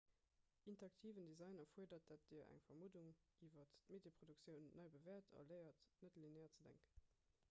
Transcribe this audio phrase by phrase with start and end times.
[0.69, 3.11] interaktiven design erfuerdert datt dir eng vermuddung
[3.49, 6.87] iwwer d'medieproduktioun nei bewäert a léiert net-linear ze denken